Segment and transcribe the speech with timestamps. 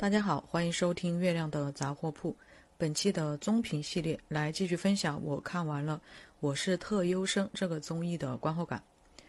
[0.00, 2.34] 大家好，欢迎收听月亮的杂货铺。
[2.76, 5.96] 本期的综评系列来继续分享我看完了
[6.38, 8.78] 《我是特优生》这个综艺的观后感。《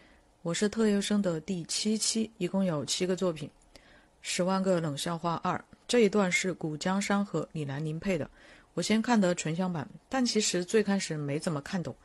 [0.43, 3.49] 我是特优生》的第七期一共有七个作品，
[4.21, 8.29] 《十万个冷笑话二》这一段是古江山和李兰玲配的。
[8.75, 11.95] 我先看的纯享版，但其实最开始没怎么看懂，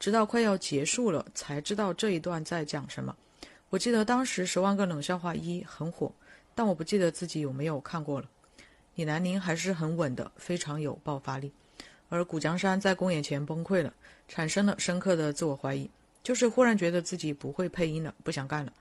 [0.00, 3.14] 直到快要结束了才知道这一段在讲什么。
[3.68, 6.10] 我记得当时《十万个冷笑话一》很火。
[6.54, 8.28] 但我不记得自己有没有看过了。
[8.94, 11.52] 李南宁还是很稳的，非常有爆发力。
[12.08, 13.92] 而古江山在公演前崩溃了，
[14.28, 15.90] 产生了深刻的自我怀疑，
[16.22, 18.72] 就是忽然觉得自己不会配音了，不想干了。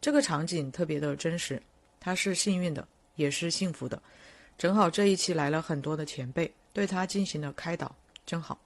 [0.00, 1.62] 这个场景特别的真实，
[1.98, 4.02] 他是幸运的，也是幸福的。
[4.58, 8.60] 正好这一期来了很多的前辈，对他进行了开导，真好。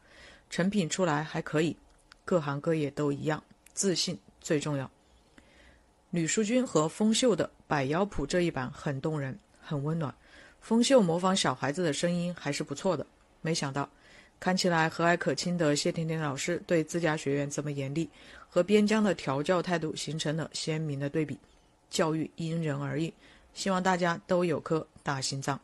[0.51, 1.77] 成品出来还可以，
[2.25, 4.91] 各行各业都一样，自信最重要。
[6.11, 10.13] 吕淑君和封秀的百妖谱这一版很动人，很温暖。
[10.61, 13.07] 风秀模仿小孩子的声音还是不错的。
[13.43, 13.89] 没想到，
[14.41, 18.09] 看起来和蔼可亲的谢甜甜老师对自家学员这么严厉，
[18.49, 21.39] 和边疆的调教态度形成了鲜明的对比。
[21.91, 23.13] 教育因人而异，
[23.53, 25.61] 希望大家都有颗大心脏。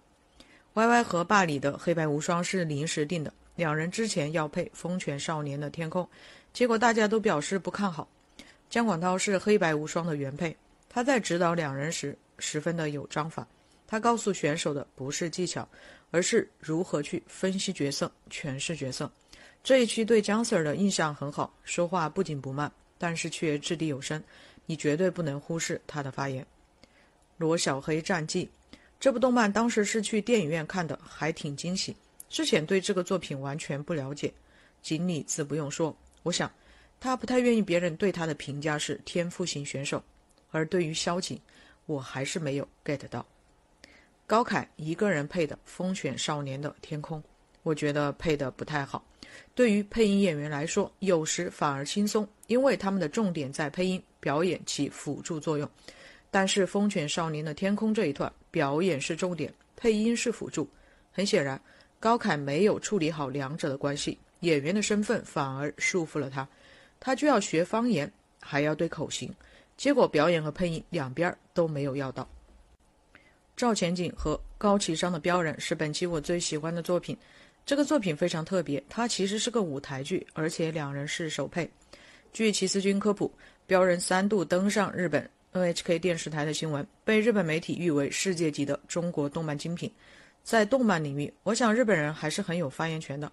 [0.75, 6.05] Y Y 和霸里的黑白无双是临时定的，两人之前要配《风犬少年的天空》，
[6.53, 8.07] 结果大家都表示不看好。
[8.69, 10.57] 姜广涛是黑白无双的原配，
[10.95, 13.45] 他在指导两人时十分的有章法。
[13.85, 15.69] 他告诉选手的不是技巧，
[16.13, 19.11] 而是如何去分析角色、诠释角色。
[19.65, 24.23] 这一期对姜 Sir 的印象很好，说话不紧不慢，但是却掷地有声，
[24.67, 26.45] 你绝对不能忽视他的发言。
[27.39, 28.49] 《罗小黑战记》
[29.01, 31.97] 这部动漫当时是去电影院看的，还挺惊喜。
[32.29, 34.33] 之前对这个作品完全不了解，
[34.81, 36.49] 锦鲤自不用说，我想。
[37.01, 40.03] 他不太愿意别人对他的评价是天赋型选手，
[40.55, 41.37] 而对于萧景，
[41.85, 43.27] 我还是没有 get 到。
[44.25, 47.19] 高凯一个人配的《风犬少年的天空》，
[47.65, 49.05] 我觉得配的不太好。
[49.53, 55.69] 对于配音演员来说，有时反而轻松，因为他们的重点在配音，表演起辅助作用。
[56.31, 60.69] 但是《风犬少年的天空》这一段，表演是重点，配音是辅助。
[61.11, 61.61] 很显然，
[61.99, 66.49] 高凯没有处理好两者的关系，演员的身份反而束缚了他。
[67.01, 68.11] 他就要学方言，
[68.41, 69.35] 还要对口型，
[69.77, 72.29] 结果表演和配音两边都没有要到。
[73.57, 77.17] 赵钱景和高启商的标人是本期我最喜欢的作品。
[77.67, 81.71] 这个作品非常特别，它其实是个舞台剧，而且两人是首配。
[82.33, 83.33] 据齐思君科普，
[83.67, 89.91] 标人三度登上日本 NHK 电视台的新闻，被日本媒体誉为世界级的中国动漫精品。
[90.43, 93.33] 在动漫领域，我想日本人还是很有发言权的。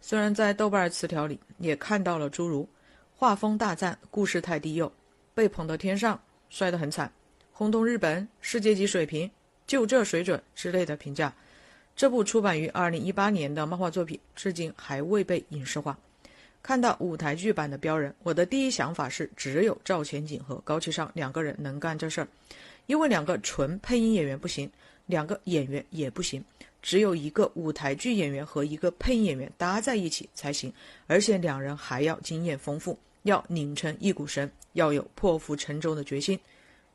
[0.00, 2.68] 虽然在豆瓣词条里也看到了诸如。
[3.16, 4.92] 画风大赞，故事太低幼，
[5.34, 6.20] 被捧到天上，
[6.50, 7.10] 摔得很惨，
[7.52, 9.30] 轰动日本，世界级水平，
[9.66, 11.32] 就这水准之类的评价。
[11.94, 15.98] 这部出版于二零一八年的漫画作品，至今还未被影视化。
[16.62, 22.28] 看到舞台剧版的标人，我的第一想法是，只有赵钱景和高启尚两个人能干这事儿，
[22.86, 24.70] 因为两个纯配音演员不行，
[25.06, 26.44] 两个演员也不行。
[26.80, 30.72] 只有一个舞台剧演员和一个配音演员搭在一起才行，
[31.06, 32.98] 而且两人还要经验丰富。
[33.22, 36.38] 要拧成一股绳，要有破釜沉舟的决心，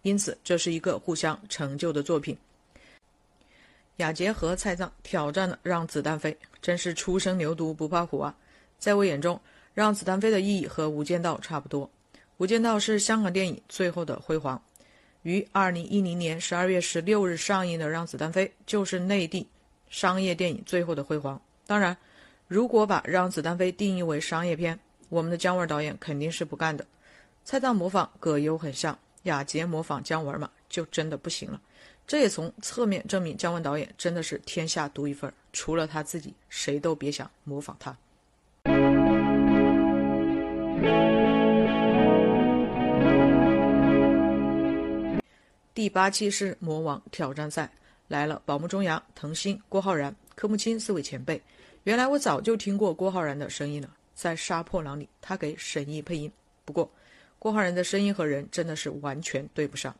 [0.01, 2.37] 因此这是一个互相成就的作品。
[3.97, 8.35] 雅洁和蔡藏挑战了让子弹飞，真是初生牛犊不怕虎啊！
[8.77, 9.39] 在我眼中，
[9.73, 11.87] 让子弹飞的意义和《无间道》差不多，
[12.37, 14.61] 《无间道》是香港电影最后的辉煌，
[15.23, 19.47] 于二零一零年十二月十六日上映的《让子弹飞》就是内地
[19.89, 21.41] 商业电影最后的辉煌。
[21.65, 21.97] 当然，
[22.47, 24.79] 如果把《让子弹飞》定义为商业片，
[25.09, 26.85] 我们的姜文导演肯定是不干的，
[27.45, 31.61] 蔡瑁模仿葛优很像，雅洁模仿姜文嘛，就真的不行了。
[32.05, 37.97] 这也从侧面证明姜文导演真的是天下独一份，除了他自己，谁都别想模仿他。
[45.73, 47.71] 第八期是魔王挑战赛，
[48.07, 51.41] 来了宝木中阳、滕星、郭浩然、柯木青四位前辈。
[51.83, 53.89] 原来我早就听过郭浩然的声音了。
[54.17, 56.31] 在《杀破狼》里，他给沈毅配音。
[56.65, 56.89] 不过，
[57.37, 59.95] 郭浩然的声音和人真的是完全对不上。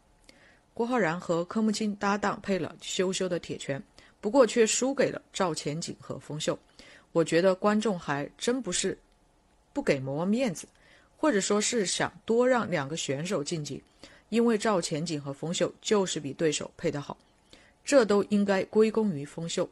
[0.74, 3.82] 郭浩然和柯木青搭档配了羞羞的铁拳，
[4.20, 6.58] 不过却输给了赵钱景和封秀。
[7.12, 8.98] 我觉得观众还真不是
[9.72, 10.68] 不给魔王面子，
[11.16, 13.84] 或者说是想多让两个选手晋级，
[14.30, 17.16] 因为赵钱景和封秀就是比对手配得好，
[17.86, 19.70] 这都应该归功于封秀。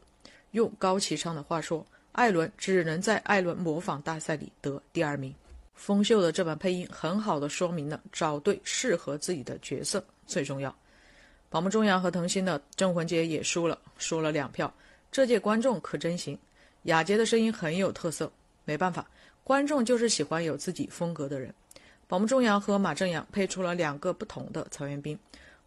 [0.52, 1.84] 用高启昌的话说。
[2.16, 5.34] 艾伦只能在艾伦模仿大赛里得第二名。
[5.74, 10.74] 封秀的这版配音很好的说明了找对适合自己的角色最重要。
[11.50, 14.72] 宝木中阳和腾讯的镇魂街也输了，输了两票。
[15.12, 16.38] 这届观众可真行，
[16.84, 18.32] 雅洁的声音很有特色，
[18.64, 19.06] 没办法，
[19.44, 21.52] 观众就是喜欢有自己风格的人。
[22.08, 25.18] 宝木中阳和马正阳配出了两个不同的曹元斌。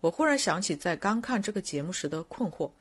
[0.01, 2.71] 我忽然想起在刚看这个节目时的困惑，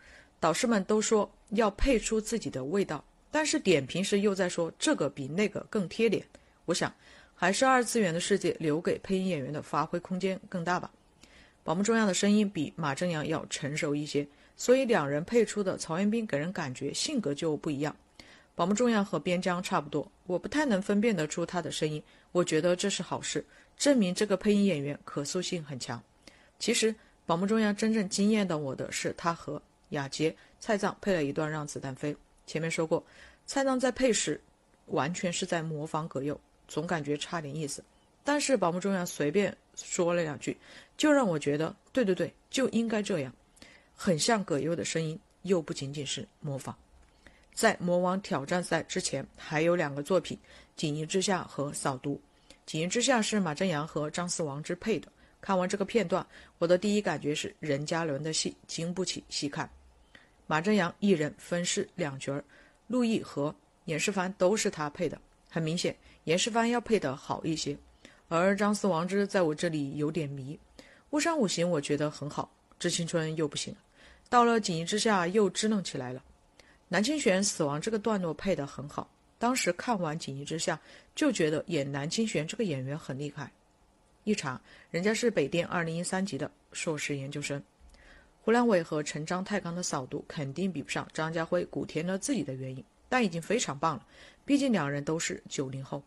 [0.41, 6.25] 导师们都说要配出自己的味道，但是点评时又在说这个比那个更贴脸。
[6.65, 6.93] 我想，
[7.35, 10.91] 还是二次元的世界留给配音演员的发挥空间更大吧。
[11.63, 14.27] 宝木中央的声音比马正阳要成熟一些，
[14.57, 17.95] 所以两人配出的曹元斌给人感觉性格就不一样。
[18.55, 22.03] 宝木中央和边疆差不多，我不太能分辨得出他的声音，
[22.33, 23.45] 我觉得这是好事，
[23.77, 26.03] 证明这个配音演员可塑性很强。
[26.59, 26.95] 其实。
[27.27, 29.61] 宝木中央真正惊艳到我的是他和
[29.91, 32.15] 雅洁、蔡藏配了一段《让子弹飞》。
[32.49, 33.05] 前面说过，
[33.47, 34.41] 蔡藏在配时
[34.87, 37.85] 完全是在模仿葛优，总感觉差点意思。
[38.25, 40.57] 但是宝木中央随便说了两句，
[40.97, 43.33] 就让我觉得，对对对，就应该这样，
[43.95, 46.77] 很像葛优的声音，又不仅仅是模仿。
[47.55, 50.37] 在魔王挑战赛之前，还有两个作品，
[50.77, 52.15] 《锦衣之下》和《扫毒》。
[52.67, 55.09] 《锦衣之下》是马正阳和张思王之配的。
[55.41, 56.27] 看完这个片段，
[56.59, 59.69] 我的第一感觉是任嘉伦的戏经不起细看。
[60.49, 62.43] 马正阳一人分饰两角，
[62.89, 63.55] 陆毅和
[63.85, 65.21] 严世蕃都是他配的。
[65.51, 67.77] 很明显，严世蕃要配得好一些。
[68.29, 70.59] 而张思王之在我这里有点迷。
[71.11, 73.77] 巫山五行我觉得很好，致青春又不行，
[74.31, 76.25] 到了锦衣之下又支棱起来了。
[76.89, 80.81] 南清玄死亡这个段落配得很好，当时看完锦衣之下
[81.15, 83.53] 就觉得演南清玄这个演员很厉害。
[84.25, 84.59] 一查，
[84.91, 87.63] 人家是北电二零一三级的硕士研究生。
[88.49, 94.07] 胡良伟和陈章太康的扫毒肯定比不上张家辉、古天乐自己的原因，但已经非常棒了。
[94.47, 96.03] 毕竟两人都是九零后，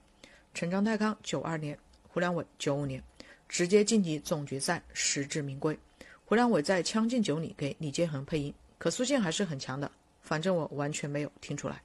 [0.52, 1.78] 陈章太康九二年，
[2.08, 3.00] 胡良伟九五年，
[3.48, 5.78] 直接晋级总决赛，实至名归。
[6.26, 9.92] 胡良伟在《将进酒》里给李建恒配音，可塑性还是很强的，
[10.24, 11.80] 反正我完全没有听出来。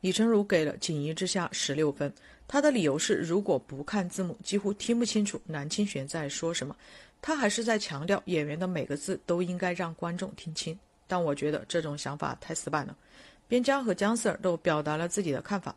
[0.00, 2.10] 李成儒给了《锦衣之下》十六分，
[2.48, 6.74] 他的理由是，如果不看字幕，几乎听不清楚南清玄在说什么。
[7.20, 12.96] 他还是在强调演员的每个字都应该让观众听清，但我觉得这种想法太死板了。
[13.48, 15.74] 边疆和姜 Sir 都表达了自己的看法，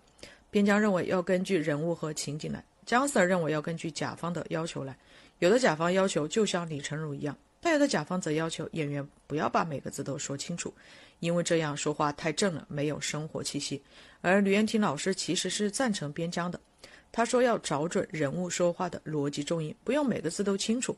[0.50, 4.98] 边疆认为要根据人物和情景来，姜 Sir 认为要根据甲方的要求来。
[5.40, 10.74] 有的甲方要求就像李成儒一样，但有的甲方则要求演员不要把每个字都说清楚。
[11.20, 13.82] 因为这样说话太正了，没有生活气息。
[14.22, 16.60] 而吕燕婷老师其实是赞成边疆的，
[17.12, 20.96] 他说要找准人物说话的逻辑重音，不用每个字都清楚，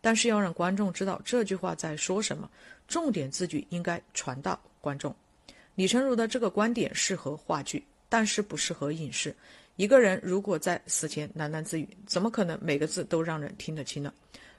[0.00, 2.50] 但是要让观众知道这句话在说什么，
[2.88, 5.14] 重点字句应该传到观众。
[5.74, 9.34] 李成儒的这个观点适合话剧，但是不适合影视。
[9.76, 14.12] 一个人如果在死前喃喃自语，怎么可能每个字都让人听得清呢？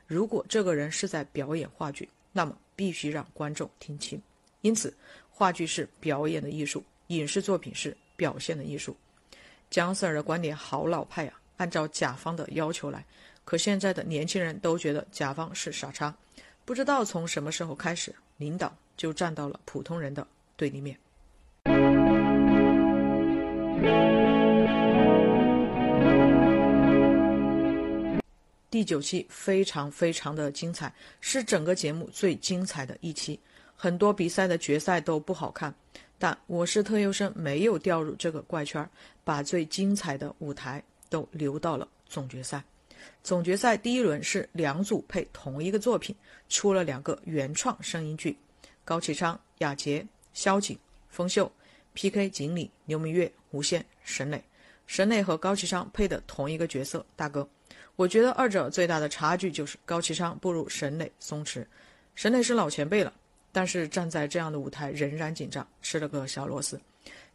[0.08, 4.20] 如果这个人是在表演话剧，那么必须让观众听清。
[4.62, 4.92] 因此，
[5.30, 8.96] 话剧是表演的艺术，影视作品是表现的艺术。
[9.74, 13.04] 姜 Sir 的观点好老派啊，按照甲方的要求来。
[13.44, 16.14] 可现在的年轻人都觉得甲方是傻叉，
[16.64, 20.96] 不知道从什么时候开始，领导就站到了普通人的对立面。
[28.70, 33.40] 第九期非常非常的精彩，是整个节目最精彩的一期。
[33.76, 35.74] 很多比赛的决赛都不好看，
[36.18, 38.90] 但我是特优生，没有掉入这个怪圈，
[39.24, 42.64] 把最精彩的舞台都留到了总决赛。
[43.22, 46.16] 总决赛第一轮是两组配同一个作品，
[46.48, 48.38] 出了两个原创声音剧：
[48.86, 50.78] 高启昌、雅洁、萧景、
[51.10, 51.52] 封秀
[51.94, 54.42] ，PK 锦鲤、刘明月、无限、沈磊。
[54.88, 57.48] 沈磊和高启昌配的同一个角色大哥。
[57.96, 61.66] 我觉得二者最大的差距就是高启昌不如沈磊松弛，
[62.16, 63.14] 沈磊是老前辈了。
[63.54, 66.78] 但是站在这样的舞台仍然紧张，吃了个小螺丝。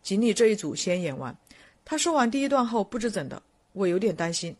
[0.02, 1.34] 锦鲤这一组先演完，
[1.84, 3.40] 他说完第一段后，不知怎的，
[3.72, 4.54] 我有点担心，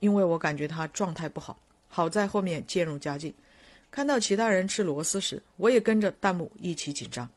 [0.00, 1.58] 因为我感觉他状态不好。
[1.88, 3.32] 好在后面渐入佳境，
[3.90, 7.28] 看到其他人吃螺丝时，我也跟着弹幕一起紧张。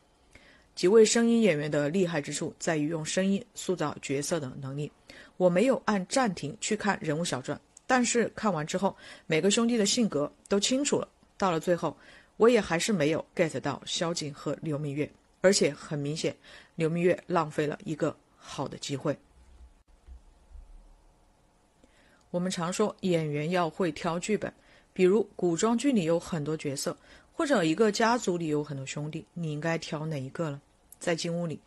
[0.76, 4.92] 几位声音演员的厉害之处在于用声音塑造角色的能力。
[5.38, 8.96] 我没有按暂停去看人物小传，但是看完之后，
[9.28, 11.08] 每个兄弟的性格都清楚了。
[11.38, 11.96] 到了最后。
[12.40, 16.34] 我也还是没有 get 到萧景和刘明月，而且很明显，
[16.76, 19.18] 刘明月浪费了一个好的机会。
[22.32, 24.54] 我们常说演员要会挑剧本，
[24.94, 26.96] 比如古装剧里有很多角色，
[27.34, 30.62] 或者一个家族里有很多兄弟，你应该挑哪一个呢？
[30.98, 31.60] 在金屋里，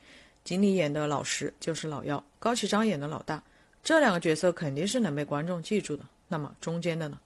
[0.43, 3.43] 锦鲤演的老十就是老幺，高启章演的老大，
[3.85, 6.05] 这两个角色肯定是能被观众记住的。
[6.29, 7.21] 那么中间的呢？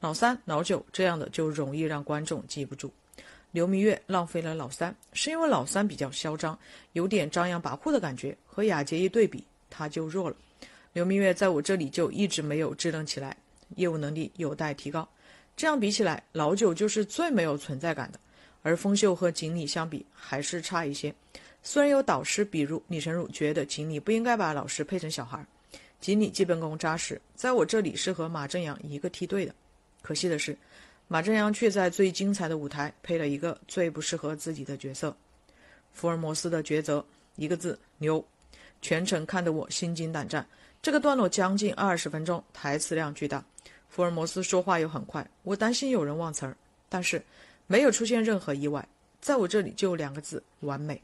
[0.00, 2.90] 老三、老九这样的就容易让观众记不住。
[3.52, 6.58] 刘明月浪费了老三，是因为老三比较嚣张，
[6.92, 10.36] 有点张扬跋扈的感觉，和雅洁一对比，他就弱了。
[10.92, 13.36] 刘明月在我这里就一直没有支棱起来，
[13.76, 15.06] 业务能力有待提高。
[15.56, 18.18] 这样比起来，老九就是最没有存在感的，
[18.62, 21.14] 而风秀和锦鲤相比还是差一些。
[21.62, 25.44] 虽然有导师，比如李晨儒觉得锦鲤不应该把老师配成小孩，
[26.00, 29.54] 锦鲤基本功扎实，在我这里是和马正阳一个梯队的。
[30.02, 30.56] 可惜的是，
[31.08, 35.14] 马正阳却在最精彩的舞台配了一个最不适合自己的角色——
[35.92, 37.04] 福尔摩斯的抉择，
[37.36, 38.24] 一个字牛。
[38.82, 40.46] 全程看得我心惊胆战。
[40.80, 43.44] 这个段落将近二十分钟，台词量巨大，
[43.90, 46.56] 福尔摩斯说话又很快，我担心有人忘词儿，
[46.88, 47.22] 但是
[47.66, 48.88] 没有出现任何意外，
[49.20, 51.02] 在我这里就两个字：完美。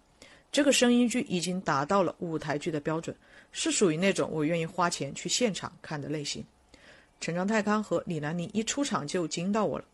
[0.51, 3.15] 这个声音剧已经达到了舞台剧的标准，
[3.53, 6.43] 是属于那种我愿意花钱去现场看的类型。
[7.21, 9.85] 陈章泰康和李南宁一出场就惊到我了。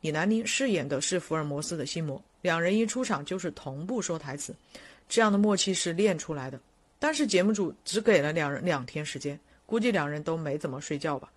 [0.00, 4.54] 李南宁饰演的是福尔摩斯的心魔，两人一出场就是同步说台词，
[5.08, 6.58] 这样的默契是练出来的。
[6.98, 11.30] 但是节目组只给了两人两天时间，估计两人都没怎么睡觉吧。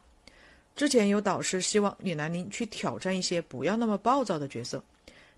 [0.76, 4.82] 之前有导师希望李南宁去挑战一些不要那么暴躁的角色，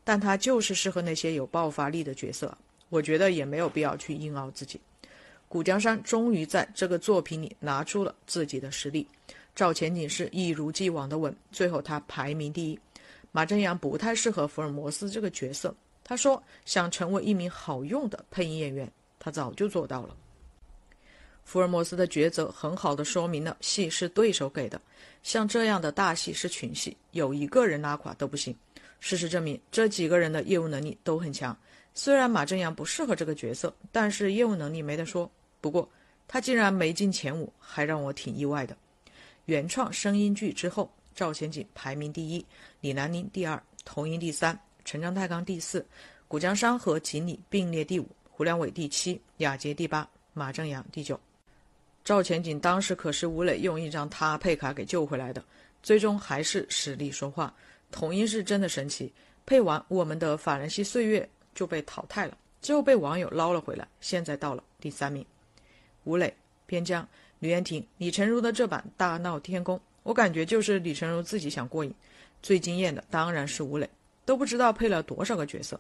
[0.04, 2.56] 但他就是适合那些有爆发力的角色。
[2.90, 4.80] 我觉得也没有必要去硬熬自己。
[5.54, 9.08] 古江山终于在这个作品里拿出了自己的实力。
[9.54, 12.80] 赵钱景是一如既往的稳，最后他排名第一。
[13.32, 15.72] 马正阳不太适合福尔摩斯这个角色，
[16.04, 20.18] 他说想成为一名好用的配音演员，他早就做到了。
[21.44, 24.82] 福尔摩斯的抉择很好的说明了戏是对手给的，
[25.22, 28.56] 像这样的大戏是群戏，有一个人拉垮都不行。
[29.00, 31.56] 事实证明，这几个人的业务能力都很强。
[31.94, 35.30] 虽然马正阳不适合这个角色，但是业务能力没得说。
[35.64, 35.90] 不过
[36.28, 38.76] 他竟然没进前五，还让我挺意外的。
[39.46, 42.46] 原创声音剧之后，赵钱景排名第一，
[42.82, 45.86] 李南宁第二，童音第三，陈章泰刚第四，
[46.28, 51.18] 古江山和锦鲤并列第五，胡良伟第七，雅洁第八，马正阳第九。
[52.04, 55.42] 赵钱景当时可是吴磊用一张他配卡给救回来的，
[55.82, 57.56] 最终还是实力说话。
[57.90, 59.10] 童音是真的神奇，
[59.46, 61.22] 配完《我们的法兰西岁月》。
[61.56, 65.24] 就被淘汰了，之后被网友捞了回来，现在到了第三名。
[66.04, 66.34] 吴磊、
[66.66, 67.08] 边疆、
[67.40, 71.94] 吕彦婷、李成儒的这版《大闹天宫》，我感觉就是李成儒自己想过瘾。
[72.42, 73.90] 最惊艳的当然是吴磊，
[74.26, 75.80] 都不知道配了多少个角色。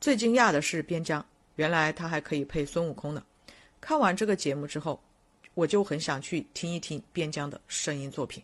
[0.00, 3.22] 最惊讶的是边疆，原来他还可以配孙悟空呢。
[3.80, 5.00] 看完这个节目之后，
[5.54, 8.42] 我就很想去听一听边疆的声音作品。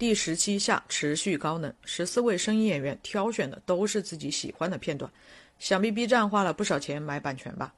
[0.00, 5.12] 第十七下持续高能，十四位声音演员挑选的都是自己喜欢的片段，
[5.58, 7.74] 想必 B 站花了不少钱买版权吧？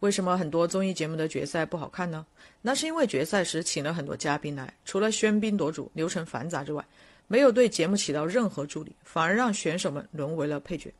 [0.00, 2.24] 为什么很多综艺节目的决赛不好看呢？
[2.62, 6.82] 那是因为决赛时请了很多嘉宾来，除了喧宾夺主、流程繁杂之外，
[7.26, 10.90] 没有对节目起到任何助力，反而让选手们沦为了配角。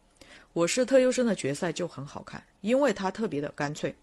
[0.52, 3.94] 我是特优生的决赛就很好看，因为它特别的干脆，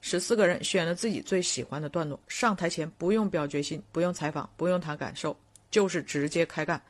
[0.00, 5.38] 十四个人选了自己最喜欢的段落，上台前不用表决心，不用采访，不用谈感受。
[5.70, 6.80] 就是直接开干，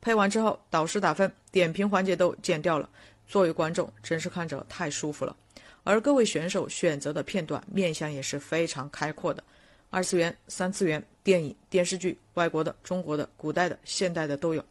[0.00, 2.88] 配完之后导师打分，点评环节都剪掉了。
[3.26, 5.36] 作为观众，真是看着太舒服了。
[5.84, 9.42] 而各位选手选择的片段面向也是非常开阔的，
[9.90, 14.64] 二次元、三次元、电影、电视剧、外国的、中国的、古代的、现代的都有。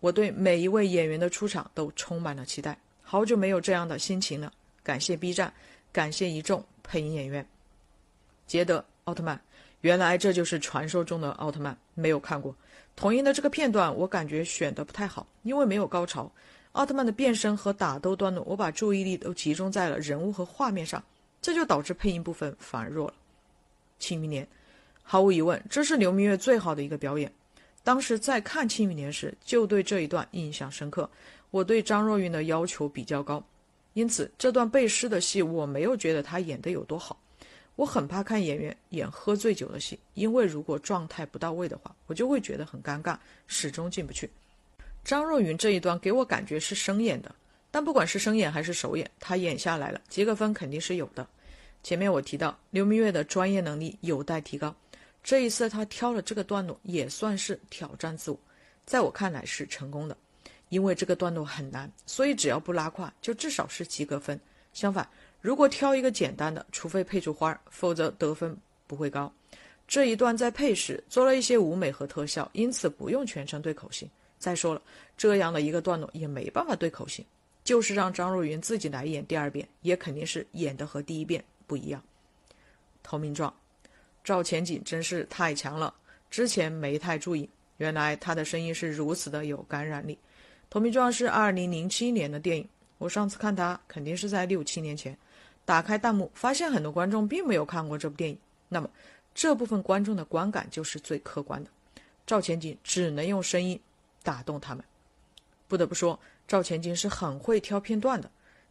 [0.00, 4.52] 我对每一位演员的出场都充满了期待，好久没有这样的心情了。
[4.82, 5.52] 感谢 B 站，
[5.92, 7.46] 感谢一众配音演员。
[8.46, 9.40] 捷德奥特曼。
[9.82, 12.54] 原来这就是传说中的奥特曼，没有看过。
[12.96, 16.30] 童音的这个片段，我感觉选的不太好，因为没有高潮。
[16.72, 21.02] 奥特曼的变身和打斗段落，我把注意力都集中在了人物和画面上，
[21.40, 23.14] 这就导致配音部分反而弱了。
[23.98, 24.46] 庆余年，
[25.02, 27.32] 毫无疑问，这是刘明月最好的一个表演。
[27.84, 31.08] 当时在看庆余年时，就对这一段印象深刻。
[31.50, 33.42] 我对张若昀的要求比较高，
[33.94, 37.18] 因此这段背诗的戏，我没有觉得他演的有多好。
[37.78, 43.16] 我很怕看演员演喝醉酒的戏，因为如果状态不到位的话，我就会觉得很尴尬，
[43.46, 44.28] 始终进不去。
[45.04, 47.32] 张若昀这一段给我感觉是生演的，
[47.70, 51.24] 但不管是生演还是首演，他演下来了，及格分肯定是有的。
[51.84, 54.74] 前面我提到刘明月的专业能力有待提高，
[55.22, 58.40] 这一次他挑了这个段落也算是挑战自我，
[58.86, 60.16] 在我看来是成功的，
[60.68, 64.38] 因为这个段落很难，所以只要不拉胯，就至少是及格分。
[64.72, 65.08] 相反。
[65.40, 69.32] 如果挑一个简单的，除非配出花儿，否则得分不会高。
[69.86, 74.08] 这一段在配时做了一些舞美和特效，因此不用全程对口型。
[74.38, 74.82] 再说了，
[75.16, 77.24] 这样的一个段落也没办法对口型，
[77.64, 82.02] 就是让张若昀自己来演第二遍，也肯定是演的和第一遍不一样。
[83.02, 83.52] 投名状，
[84.22, 85.94] 赵钱景真是太强了，
[86.30, 90.14] 之前没太注意，原来他的声音是如此的有感染力。
[90.68, 95.16] 《投名状》是二零零七年的电影，我上次看他肯定是在六七年前。
[95.64, 98.38] 打开弹幕，发现很多观众并没有看过这部电影，
[98.68, 98.90] 那么
[99.34, 101.70] 这部分观众的观感就是最客观的。
[102.26, 103.78] 赵钱景只能用声音
[104.22, 104.84] 打动他们。
[105.66, 108.30] 不得不说，赵钱景是很会挑片段的，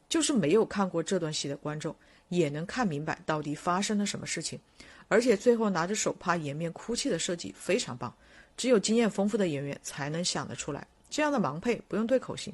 [0.10, 1.96] 就是没有看过这段戏的观众
[2.30, 4.60] 也能看明白到底发生了什么事情。
[5.08, 8.12] 而且最后拿着手帕掩面哭泣的设计非常棒，
[8.58, 10.86] 只有经验丰富的演员才能想得出来。
[11.10, 12.52] 这样的盲配不用对口型，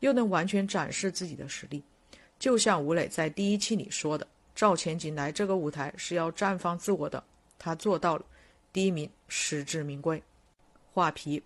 [0.00, 1.82] 又能完全展示自己的实力。
[2.38, 7.22] 就像吴磊在第一期里说的，赵钱景来这个舞台是要绽放自我的，
[7.58, 8.24] 他做到了，
[8.72, 10.22] 第一名实至名归。
[10.92, 11.42] 画皮，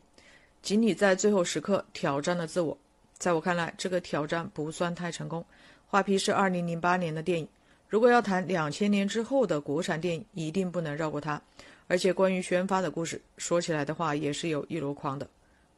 [0.62, 2.76] 锦鲤在最后时刻挑战了自我，
[3.17, 5.45] 在我看来，这个挑战不算太成功。
[5.87, 7.49] 画皮是二零零八年的电影，
[7.88, 11.40] 如果要谈两千年之后的国产电影，一定不能绕过它。
[11.87, 15.26] 而且关于宣发的故事，说起来的话也是有一箩筐的。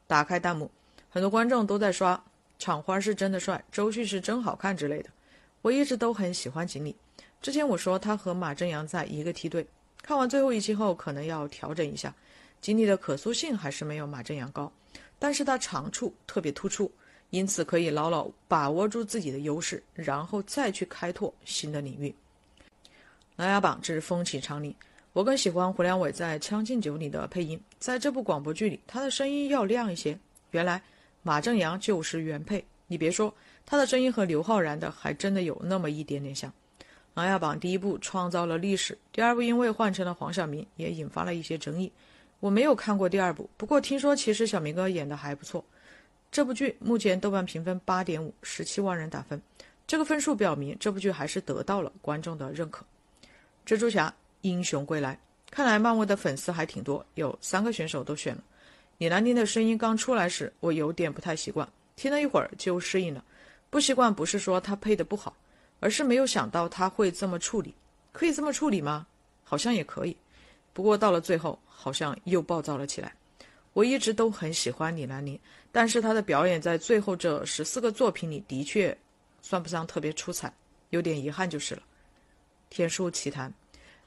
[0.09, 0.69] 打开弹幕，
[1.09, 2.21] 很多观众都在刷。
[2.61, 5.09] 厂花是真的帅，周迅是真好看之类的。
[5.63, 6.95] 我一直都很喜欢锦鲤。
[7.41, 9.67] 之前我说他和马正阳在一个梯队，
[10.03, 12.15] 看完最后一期后可能要调整一下。
[12.61, 14.71] 锦鲤的可塑性还是没有马正阳高，
[15.19, 16.93] 但是他长处特别突出，
[17.31, 22.15] 因此可以牢牢把握住自己的优势，然后再去开拓新的领域。
[23.37, 24.75] 琅琊榜之风起长林，
[25.15, 30.19] 我更喜欢胡良伟在《将进酒》里的配音，在这部广播剧里，他的声音要亮一些。
[30.51, 30.83] 原来。
[31.23, 33.35] 马正阳就是原配，你别说，
[33.67, 36.51] 他的声音和刘昊然的还真的有那么一点点像。
[37.15, 41.93] 《琅琊榜》第一部创造了历史，第二部因为换成了黄晓明，也引发了一些争议。
[42.39, 45.63] 我没有看过第二部，不过听说其实小明哥演的还不错。
[46.33, 49.43] 这部剧目前豆瓣评分八点五，十七万人打分，
[49.87, 52.87] 这个分数表明这部剧还是得到了观众的认可。
[53.67, 55.19] 蜘蛛侠英雄归来，
[55.51, 58.43] 看来漫威的粉丝还挺多，有三个选手都选了。
[59.01, 61.67] 李兰妮的声音刚出来时，我有点不太习惯，
[61.97, 63.25] 听了一会儿就适应了。
[63.71, 65.35] 不习惯不是说她配的不好，
[65.81, 67.75] 而是没有想到她会这么处理。
[68.13, 69.07] 可以这么处理吗？
[69.43, 70.15] 好像也可以。
[70.75, 73.11] 不过到了最后，好像又暴躁了起来。
[73.73, 75.41] 我一直都很喜欢李兰妮，
[75.73, 78.95] 但是她的表演在最后这十四个作品里的确
[79.41, 80.53] 算不上特别出彩，
[80.91, 81.81] 有点遗憾就是了。
[82.69, 83.49] 《天书奇谈》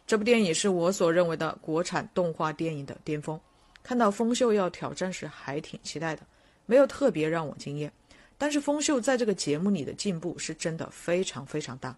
[0.05, 3.41] 这部电影是我所认为的国产动画电影的巅峰。
[3.83, 6.21] 看到风秀要挑战时，还挺期待的，
[6.65, 7.91] 没有特别让我惊艳。
[8.37, 11.95] 但是风秀在这个节目里的进步是真的非常非常大，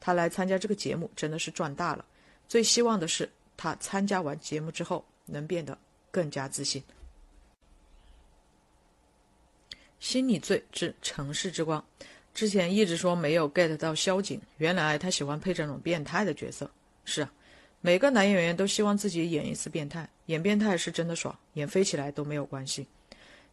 [0.00, 2.04] 他来参加这个节目真的是赚大了。
[2.48, 5.76] 最希望的是他参加完节目之后能变得
[6.10, 6.82] 更加自信。
[9.98, 11.84] 心理罪之城市之光，
[12.32, 16.70] 之前一直说没有 get 到萧景，原来他喜欢配这种变态的角色。
[17.04, 17.32] 是啊。
[17.86, 22.86] 每个男演员都希望自己演一次变态，演变态是真的爽，演飞起来都没有关系。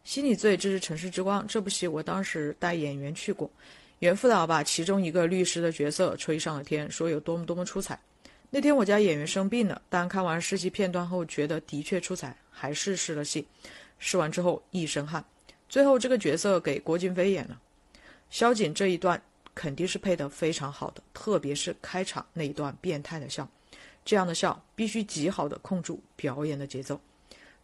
[0.04, 1.46] 心理罪，这是城市之光。
[1.46, 3.50] 这部戏我当时带演员去过，
[3.98, 8.00] 袁副导把其中一个律师的角色吹上了天，说有多么多么出彩。
[8.48, 13.46] 那天我家演员生病了，但看完试戏片段后觉得的确出彩，还是试了戏。
[13.98, 15.22] 试完之后一身汗。
[15.68, 17.60] 最后这个角色给郭京飞演了，
[18.30, 19.22] 萧瑾这一段
[19.54, 23.46] 肯定是配得非常好的，特别是开场那一段变态的笑。
[24.04, 27.00] 这样的笑必须极好的控住表演的节奏。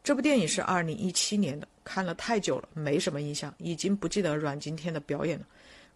[0.02, 5.46] 这部电影是二零一七年的，看了太久了，没什么印象，已经不记得阮经天的表演了。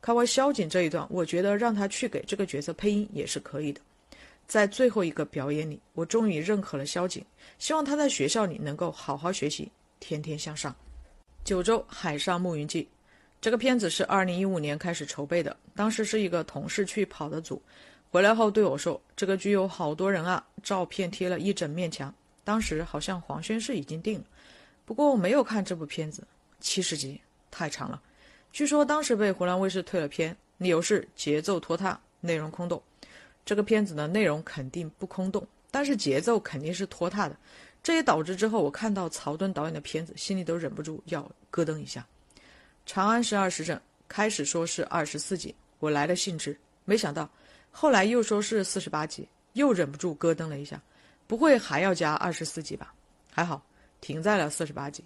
[0.01, 3.81] 看完萧景这一段，我觉得让他去给这个角色配音也是可以的。
[4.49, 7.25] 在最后一个表演里，我终于认可了萧景，
[7.59, 10.75] 希望他在学校里能够好好学习，天天向上。
[11.45, 12.87] 九州海上牧云记，
[13.41, 17.63] 这个片子是二零一五年开始筹备的，当时是一个同事去跑的组。
[18.13, 24.27] 回来后对我说：“这个剧有好多人啊，照片贴了一整面墙。”当时好像黄轩是已经定了，
[24.85, 26.23] 不过我没有看这部片子，
[26.61, 27.19] 七十集
[27.51, 28.03] 太长了。
[28.53, 32.83] 据说当时被湖南卫视退了片，理由是节奏拖沓，内容空洞。
[33.47, 37.37] 这个片子的内容肯定不空洞，但是节奏肯定是拖沓的。
[37.83, 42.07] 这也导致之后我看到曹盾导演的片子，心里都忍不住要咯噔一下。
[42.85, 43.75] 《长安十二时辰》
[44.07, 47.27] 开始说是二十四集，我来了兴致，没想到。
[47.75, 50.81] 后来又说是四十八集，又忍不住咯噔了一下，
[51.27, 52.93] 不会还要加二十四集吧？
[53.33, 53.61] 还好，
[54.01, 55.03] 停在了四十八集。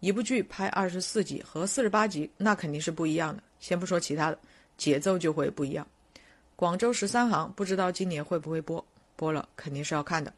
[0.00, 3.42] 一部剧拍二十四集和四十八集，那肯定是不一样的。
[3.60, 4.38] 先不说其他的，
[4.76, 5.86] 节奏就会不一样。
[6.54, 10.32] 广州十三行不知道今年会不会播，播了肯定是要看的。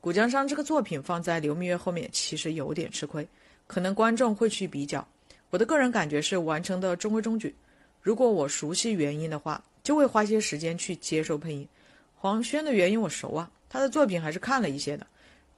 [0.00, 3.26] 古江山这个作品放在流蜜月后面，其实有点吃亏，
[3.66, 5.06] 可能观众会去比较。
[5.50, 7.54] 我的个人感觉是完成的中规中矩。
[8.02, 9.62] 如果我熟悉原因的话。
[9.84, 11.68] 就会花些时间去接受配音。
[12.16, 15.06] 黄轩的原因我熟啊，他的作品还是看了一些的。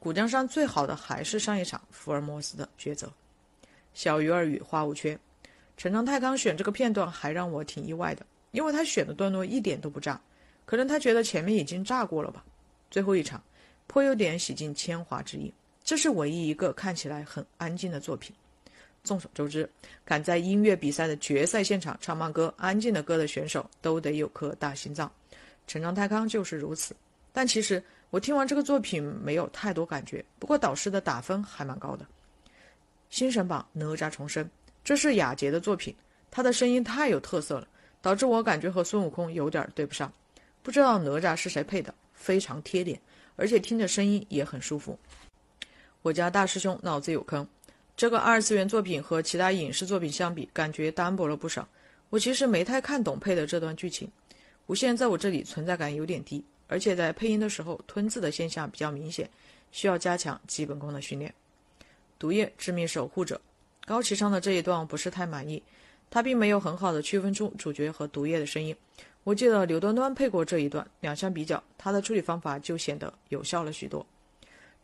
[0.00, 3.10] 古江山最好的还是上一场福尔摩斯的抉择。
[3.94, 5.18] 小鱼儿与花无缺，
[5.76, 10.20] 陈章太刚选这个片段还让我挺意外的，因为他选的段落一点都不炸，
[10.64, 12.44] 可能他觉得前面已经炸过了吧。
[12.90, 13.42] 最后一场，
[13.86, 15.52] 颇有点洗尽铅华之意。
[15.82, 18.34] 这是唯一一个看起来很安静的作品。
[19.06, 19.66] 众所周知，
[20.04, 25.10] 敢在音乐比赛的决赛现场唱慢歌、安静的歌的选手都得有颗大心脏。
[25.66, 26.94] 陈章太康就是如此。
[27.32, 32.04] 但其实我听完这个作品没有太多感觉，不过导师的打分还蛮高的。
[33.08, 34.48] 新神榜哪吒重生，
[34.82, 35.94] 这是雅洁的作品，
[36.30, 37.68] 他的声音太有特色了，
[38.02, 40.12] 导致我感觉和孙悟空有点对不上。
[40.62, 43.00] 不知道哪吒是谁配的，非常贴脸，
[43.36, 44.98] 而且听着声音也很舒服。
[46.02, 47.46] 我家大师兄脑子有坑，
[47.96, 51.66] 这个二次元作品和其他影视作品相比，感觉单薄了不少。
[52.10, 54.06] 我其实没太看懂配的这段剧情，
[54.66, 56.44] 无限在我这里存在感有点低。
[56.68, 59.30] 而且在配音的时候，吞字的现象比较明显，
[59.72, 61.32] 需要加强基本功的训练。
[62.18, 63.40] 毒液致命守护者，
[63.86, 65.62] 高启昌的这一段我不是太满意，
[66.10, 68.76] 他并没有很好的区分出主角和毒液的声音。
[69.24, 74.04] 我记得刘端端配过这一段，两相比较，他的处理方法就显得有效了许多。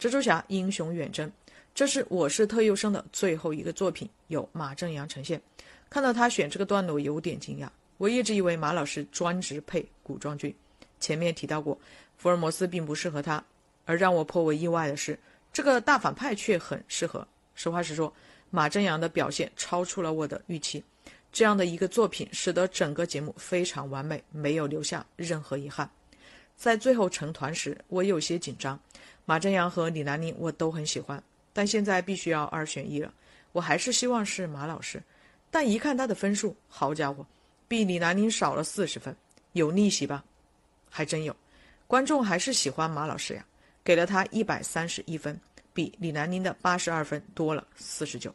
[0.01, 1.31] 蜘蛛侠英雄远征，
[1.75, 5.41] 这是我是特优生的最后一个作品，由马正阳呈现。
[5.89, 7.69] 看到他选这个段落，有点惊讶。
[7.97, 10.55] 我一直以为马老师专职配古装剧。
[11.01, 11.79] 前面提到过，
[12.19, 13.43] 福尔摩斯并不适合他，
[13.87, 15.19] 而让我颇为意外的是，
[15.51, 17.27] 这个大反派却很适合。
[17.55, 18.13] 实话实说，
[18.51, 20.85] 马正阳的表现超出了我的预期。
[21.33, 25.91] 这样的一个作品，使得整个节目非常完美，没有留下任何遗憾。
[26.55, 28.79] 在最后成团时，我有些紧张。
[29.25, 33.13] 马正阳和李南宁我都很喜欢，但现在必须要二选一了，
[33.53, 35.03] 我还是希望是马老师。
[35.51, 37.27] 但一看他的分数，好家伙，
[37.69, 39.15] 比李南宁少了四十分，
[39.53, 40.25] 有逆袭吧？
[40.89, 41.37] 还真有，
[41.87, 43.45] 观众还是喜欢马老师呀，
[43.85, 45.39] 给了他一百三十一分，
[45.75, 48.35] 比李南宁的八十二分多了四十九。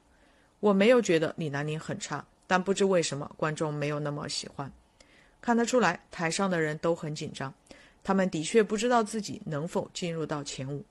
[0.60, 4.71] 我没有觉得李南宁很差，但不知为什么观众没有那么喜欢。
[5.41, 7.53] 看得出来，台上的人都很紧张，
[8.03, 10.84] 他们的确不知道自己能否进入到前五，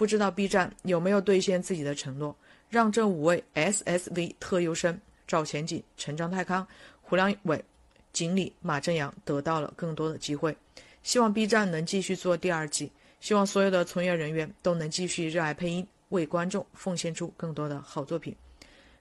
[0.00, 2.34] 不知道 B 站有没有兑现自己的承诺，
[2.70, 6.66] 让这五位 SSV 特优生赵前景、陈章太康、
[7.02, 7.62] 胡良伟、
[8.10, 10.56] 锦鲤、马正阳得到了更多的机会。
[11.02, 18.34] 希望 B 站能继续做第二季，希望所有的从业人员都能继续热爱配音，为观众奉献出更多的好作品。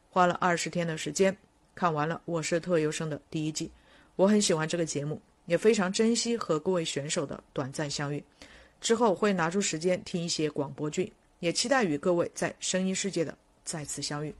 [0.10, 1.34] 花了二十天的时间
[1.76, 3.72] 看完了《我是特优生》的第一季，
[4.18, 8.22] 我很喜欢这个节目，也非常珍惜和各位选手的短暂相遇。
[8.80, 14.34] 之后会拿出时间听一些广播剧，也期待与各位在声音世界的再次相遇。